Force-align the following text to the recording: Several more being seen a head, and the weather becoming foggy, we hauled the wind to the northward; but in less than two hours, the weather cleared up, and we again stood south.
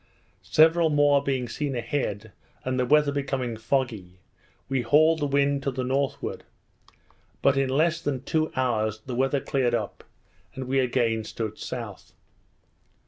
Several 0.41 0.89
more 0.89 1.21
being 1.23 1.47
seen 1.47 1.75
a 1.75 1.81
head, 1.81 2.31
and 2.65 2.79
the 2.79 2.87
weather 2.87 3.11
becoming 3.11 3.55
foggy, 3.55 4.17
we 4.67 4.81
hauled 4.81 5.19
the 5.19 5.27
wind 5.27 5.61
to 5.61 5.69
the 5.69 5.83
northward; 5.83 6.43
but 7.43 7.55
in 7.55 7.69
less 7.69 8.01
than 8.01 8.23
two 8.23 8.51
hours, 8.55 9.01
the 9.05 9.13
weather 9.13 9.39
cleared 9.39 9.75
up, 9.75 10.03
and 10.55 10.63
we 10.67 10.79
again 10.79 11.23
stood 11.23 11.59
south. 11.59 12.13